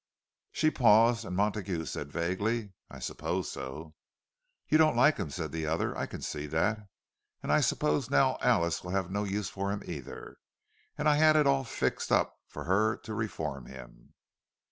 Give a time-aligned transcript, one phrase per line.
[0.51, 3.93] She paused; and Montague Said, vaguely, "I suppose so."
[4.67, 5.95] "You don't like him," said the other.
[5.95, 6.87] "I can see that.
[7.43, 10.37] And I suppose now Alice will have no use for him, either.
[10.97, 14.15] And I had it all fixed up for her to reform him!"